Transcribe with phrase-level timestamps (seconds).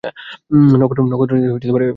[0.71, 1.83] নক্ষত্রদের এ কী কাণ্ড!